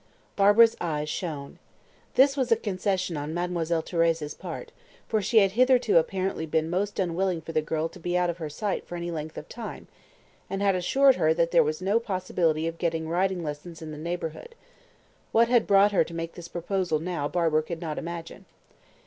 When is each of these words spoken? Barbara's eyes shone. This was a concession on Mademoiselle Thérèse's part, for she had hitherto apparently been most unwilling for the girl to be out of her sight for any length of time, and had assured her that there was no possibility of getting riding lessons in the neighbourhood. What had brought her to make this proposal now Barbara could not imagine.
Barbara's 0.35 0.75
eyes 0.81 1.09
shone. 1.09 1.59
This 2.15 2.35
was 2.35 2.51
a 2.51 2.55
concession 2.55 3.17
on 3.17 3.35
Mademoiselle 3.35 3.83
Thérèse's 3.83 4.33
part, 4.33 4.71
for 5.07 5.21
she 5.21 5.37
had 5.37 5.51
hitherto 5.51 5.99
apparently 5.99 6.47
been 6.47 6.71
most 6.71 6.97
unwilling 6.97 7.39
for 7.39 7.51
the 7.51 7.61
girl 7.61 7.87
to 7.89 7.99
be 7.99 8.17
out 8.17 8.27
of 8.27 8.39
her 8.39 8.49
sight 8.49 8.87
for 8.87 8.95
any 8.95 9.11
length 9.11 9.37
of 9.37 9.47
time, 9.47 9.87
and 10.49 10.59
had 10.63 10.73
assured 10.73 11.17
her 11.17 11.35
that 11.35 11.51
there 11.51 11.61
was 11.63 11.83
no 11.83 11.99
possibility 11.99 12.65
of 12.67 12.79
getting 12.79 13.07
riding 13.07 13.43
lessons 13.43 13.79
in 13.79 13.91
the 13.91 13.97
neighbourhood. 13.99 14.55
What 15.31 15.49
had 15.49 15.67
brought 15.67 15.91
her 15.91 16.03
to 16.05 16.13
make 16.15 16.33
this 16.33 16.47
proposal 16.47 16.97
now 16.97 17.27
Barbara 17.27 17.61
could 17.61 17.79
not 17.79 17.99
imagine. 17.99 18.45